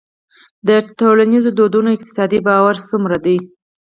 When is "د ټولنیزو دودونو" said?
0.67-1.89